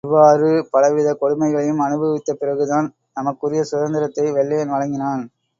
இவ்வாறு 0.03 0.47
பலவித 0.71 1.09
கொடுமைகளையும் 1.21 1.83
அனுபவித்த 1.85 2.33
பிறகுதான் 2.33 2.87
நமக்குரிய 3.13 3.63
சுதந்திரத்தை 3.63 4.25
வெள்ளையன் 4.31 4.73
வழங்கினான். 4.75 5.23